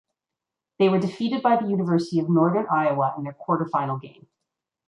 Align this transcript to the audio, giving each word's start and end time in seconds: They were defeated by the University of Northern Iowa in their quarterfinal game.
They 0.79 0.89
were 0.89 0.97
defeated 0.97 1.43
by 1.43 1.57
the 1.57 1.69
University 1.69 2.19
of 2.19 2.27
Northern 2.27 2.65
Iowa 2.71 3.13
in 3.19 3.23
their 3.23 3.33
quarterfinal 3.39 4.01
game. 4.01 4.25